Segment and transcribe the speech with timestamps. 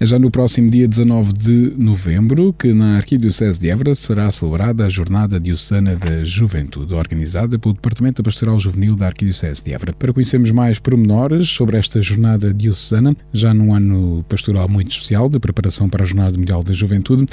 [0.00, 4.86] É já no próximo dia 19 de novembro que na Arquidiocese de Évora será celebrada
[4.86, 9.92] a Jornada Diocesana da Juventude, organizada pelo Departamento Pastoral Juvenil da Arquidiocese de Évora.
[9.92, 15.40] Para conhecermos mais pormenores sobre esta Jornada Diocesana, já num ano pastoral muito especial de
[15.40, 17.26] preparação para a Jornada Mundial da Juventude,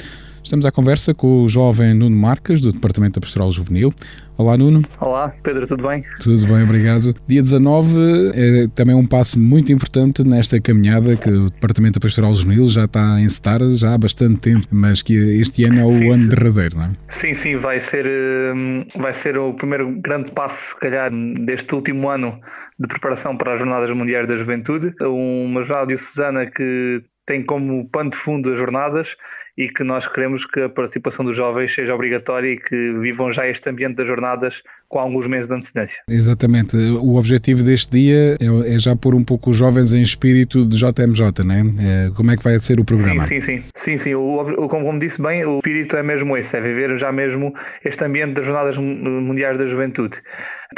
[0.46, 3.92] Estamos à conversa com o jovem Nuno Marques, do Departamento Pastoral Juvenil.
[4.38, 4.84] Olá, Nuno.
[5.00, 6.04] Olá, Pedro, tudo bem?
[6.20, 7.12] Tudo bem, obrigado.
[7.26, 12.64] Dia 19 é também um passo muito importante nesta caminhada que o Departamento Pastoral Juvenil
[12.66, 16.12] já está a encetar já há bastante tempo, mas que este ano é o sim,
[16.12, 16.92] ano derradeiro, não é?
[17.08, 21.10] Sim, sim, vai ser, hum, vai ser o primeiro grande passo, se calhar,
[21.44, 22.38] deste último ano
[22.78, 24.94] de preparação para as Jornadas Mundiais da Juventude.
[25.00, 29.16] Uma jornada diocesana que tem como pano de fundo as jornadas
[29.56, 33.48] e que nós queremos que a participação dos jovens seja obrigatória e que vivam já
[33.48, 36.02] este ambiente das jornadas com alguns meses de antecedência.
[36.08, 36.76] Exatamente.
[36.76, 40.76] O objetivo deste dia é, é já pôr um pouco os jovens em espírito de
[40.76, 42.10] JMJ, não é?
[42.14, 43.24] Como é que vai ser o programa?
[43.24, 43.64] Sim, sim, sim.
[43.74, 44.14] sim, sim.
[44.14, 48.04] O, o, como disse bem, o espírito é mesmo esse, é viver já mesmo este
[48.04, 50.20] ambiente das Jornadas Mundiais da Juventude.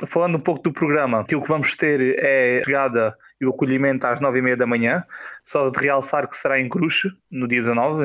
[0.06, 4.20] Falando um pouco do programa, aquilo que vamos ter é chegada e o acolhimento às
[4.20, 5.04] nove e meia da manhã,
[5.44, 8.04] só de realçar que será em Cruxe, no dia 19,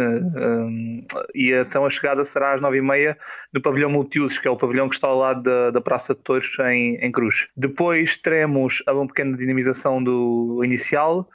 [1.34, 3.18] e então a chegada será às nove e meia
[3.54, 6.22] no pavilhão multiusos, que é o pavilhão que está ao lado da, da Praça de
[6.22, 7.48] Touros em, em Cruz.
[7.56, 11.28] Depois teremos uma pequena dinamização do inicial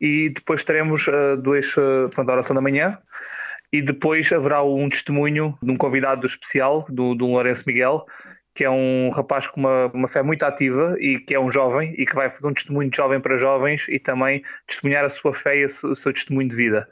[0.00, 2.98] e depois teremos uh, dois, uh, pronto, a oração da manhã,
[3.72, 8.06] e depois haverá um testemunho de um convidado especial, do, do Lourenço Miguel,
[8.54, 11.94] que é um rapaz com uma, uma fé muito ativa e que é um jovem
[11.96, 15.32] e que vai fazer um testemunho de jovem para jovens e também testemunhar a sua
[15.32, 16.88] fé e o seu testemunho de vida.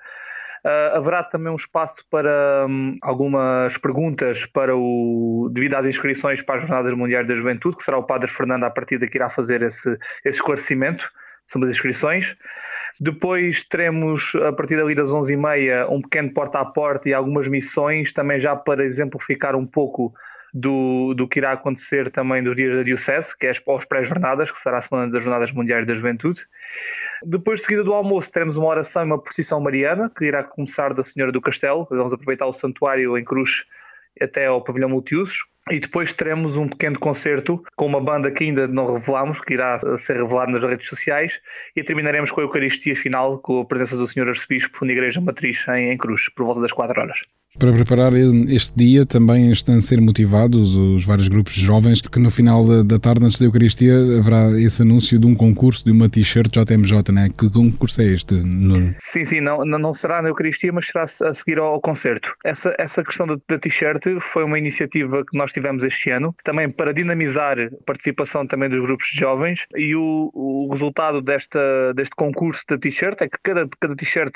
[0.65, 6.57] Uh, haverá também um espaço para um, algumas perguntas para o devido às inscrições para
[6.57, 9.63] as Jornadas Mundiais da Juventude, que será o Padre Fernando a partir daqui irá fazer
[9.63, 9.91] esse,
[10.25, 11.11] esse esclarecimento
[11.47, 12.37] sobre as inscrições.
[13.01, 18.13] Depois teremos, a partir dali das 11h30, um pequeno porta a porta e algumas missões,
[18.13, 20.13] também já para exemplificar um pouco
[20.53, 24.59] do, do que irá acontecer também dos dias da Diocese, que é as pré-jornadas, que
[24.59, 26.47] será a Semana das Jornadas Mundiais da Juventude.
[27.25, 30.95] Depois, de seguida do almoço, teremos uma oração e uma procissão mariana, que irá começar
[30.95, 31.87] da Senhora do Castelo.
[31.91, 33.65] Vamos aproveitar o santuário em Cruz
[34.21, 35.39] até ao pavilhão multiusos.
[35.71, 39.79] E depois teremos um pequeno concerto com uma banda que ainda não revelamos, que irá
[39.99, 41.41] ser revelado nas redes sociais,
[41.77, 45.67] e terminaremos com a Eucaristia final, com a presença do Senhor Arcebispo na Igreja Matriz
[45.69, 47.21] em, Cruz, por volta das 4 horas.
[47.59, 52.21] Para preparar este dia também estão a ser motivados os vários grupos de jovens, que
[52.21, 56.09] no final da tarde, antes da Eucaristia, haverá esse anúncio de um concurso de uma
[56.09, 57.29] t-shirt JMJ, né?
[57.37, 58.35] Que concurso é este?
[58.35, 58.95] No...
[59.01, 62.33] Sim, sim, não, não será na Eucaristia, mas será a seguir ao concerto.
[62.45, 66.71] Essa, essa questão da, da t-shirt foi uma iniciativa que nós tivemos este ano, também
[66.71, 72.15] para dinamizar a participação também dos grupos de jovens e o, o resultado desta, deste
[72.15, 74.33] concurso da t-shirt é que cada, cada t-shirt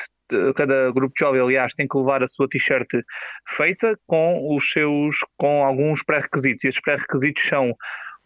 [0.55, 2.89] cada grupo de jovem, aliás, tem que levar a sua t-shirt
[3.49, 6.65] feita com os seus, com alguns pré-requisitos.
[6.65, 7.75] Estes pré-requisitos são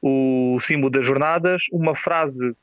[0.02, 2.54] o símbolo das jornadas, uma frase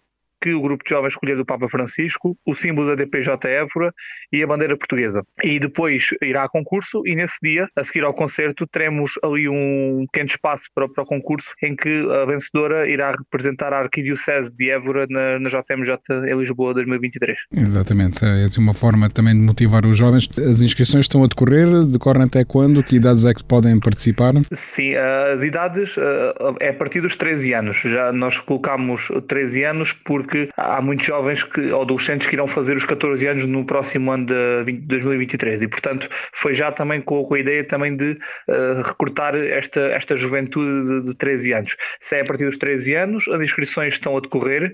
[0.43, 3.93] que o grupo de jovens escolher do Papa Francisco, o símbolo da DPJ Évora
[4.29, 5.23] e a bandeira portuguesa.
[5.41, 10.03] E depois irá a concurso e nesse dia, a seguir ao concerto, teremos ali um
[10.11, 14.69] pequeno espaço para, para o concurso em que a vencedora irá representar a Arquidiocese de
[14.69, 15.97] Évora na, na JMJ
[16.29, 17.37] em Lisboa 2023.
[17.55, 20.29] Exatamente, é assim uma forma também de motivar os jovens.
[20.37, 22.83] As inscrições estão a decorrer, decorrem até quando?
[22.83, 24.33] Que idades é que podem participar?
[24.51, 24.93] Sim,
[25.33, 27.77] as idades eh, é a partir dos 13 anos.
[27.77, 32.47] Já nós colocamos 13 anos porque porque há muitos jovens que, ou adolescentes que irão
[32.47, 37.31] fazer os 14 anos no próximo ano de 2023 e portanto foi já também com,
[37.31, 38.17] a ideia também de
[38.47, 41.77] uh, recrutar esta, esta juventude de, de 13 anos.
[41.99, 44.73] Se é a partir dos 13 anos, as inscrições estão a decorrer,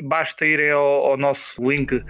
[0.00, 2.00] basta irem ao, ao nosso link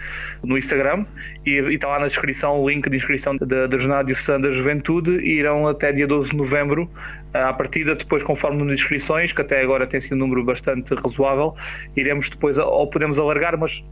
[0.44, 1.06] no Instagram
[1.46, 4.54] e, e, está lá na descrição o link de inscrição da, da Jornada Diocesana da
[4.54, 6.90] Juventude e irão até dia 12 de novembro
[7.32, 10.44] à partida, depois conforme o número de inscrições, que até agora tem sido um número
[10.44, 11.54] bastante razoável,
[11.96, 13.84] iremos depois, ou podemos alargar, mas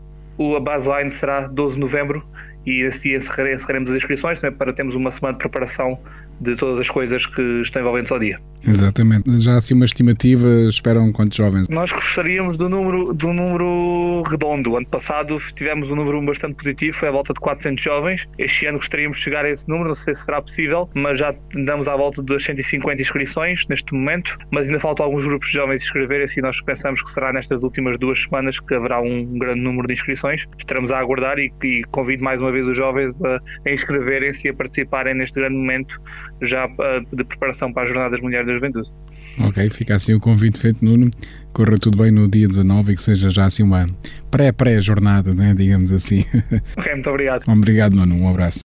[0.57, 2.25] a baseline será 12 de novembro
[2.67, 5.99] e assim encerraremos as inscrições também para termos uma semana de preparação
[6.41, 8.41] de todas as coisas que estão envolventes ao dia.
[8.67, 9.41] Exatamente.
[9.41, 11.69] Já assim uma estimativa, esperam quantos jovens?
[11.69, 14.77] Nós gostaríamos do número, do número redondo.
[14.77, 18.29] Ano passado tivemos um número bastante positivo, foi à volta de 400 jovens.
[18.39, 21.35] Este ano gostaríamos de chegar a esse número, não sei se será possível, mas já
[21.55, 25.83] andamos à volta de 150 inscrições neste momento, mas ainda faltam alguns grupos de jovens
[25.83, 29.87] inscreverem e nós pensamos que será nestas últimas duas semanas que haverá um grande número
[29.87, 30.47] de inscrições.
[30.59, 34.51] Estaremos a aguardar e, e convido mais uma vez os jovens a, a inscreverem-se e
[34.51, 36.01] a participarem neste grande momento
[36.43, 36.69] já
[37.13, 38.91] de preparação para as Jornadas Mulheres da Juventude.
[39.41, 41.11] Ok, fica assim o convite feito, Nuno.
[41.53, 43.87] Corra tudo bem no dia 19 e que seja já assim uma
[44.31, 45.55] pré-pré-jornada, né?
[45.57, 46.25] digamos assim.
[46.77, 47.45] Ok, muito obrigado.
[47.49, 48.17] Obrigado, Nuno.
[48.17, 48.61] Um abraço.